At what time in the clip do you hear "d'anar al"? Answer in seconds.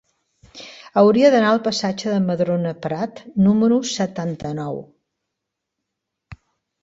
1.33-1.59